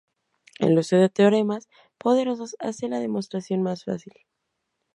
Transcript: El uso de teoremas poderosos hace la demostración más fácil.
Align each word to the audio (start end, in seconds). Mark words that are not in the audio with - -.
El 0.57 0.79
uso 0.79 0.95
de 0.95 1.09
teoremas 1.09 1.67
poderosos 1.99 2.55
hace 2.57 2.89
la 2.89 2.97
demostración 2.99 3.61
más 3.61 3.83
fácil. 3.85 4.13